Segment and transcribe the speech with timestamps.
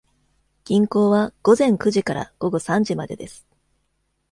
[0.65, 3.45] 銀行は午前九時から午後三時までです。